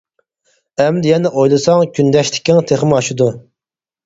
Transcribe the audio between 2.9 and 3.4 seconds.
ئاشىدۇ.